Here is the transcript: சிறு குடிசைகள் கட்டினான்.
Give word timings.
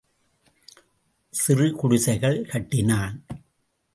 சிறு 1.33 1.71
குடிசைகள் 1.71 2.45
கட்டினான். 2.45 3.25